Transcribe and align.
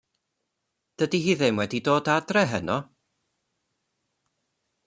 Dydi 1.01 1.19
hi 1.25 1.35
ddim 1.41 1.61
wedi 1.63 1.83
dod 1.89 2.11
adra 2.15 2.43
heno. 2.55 2.81